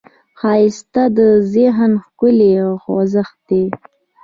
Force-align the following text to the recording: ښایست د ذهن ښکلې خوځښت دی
ښایست 0.39 0.95
د 1.17 1.19
ذهن 1.53 1.91
ښکلې 2.05 2.53
خوځښت 2.81 3.37
دی 3.49 3.65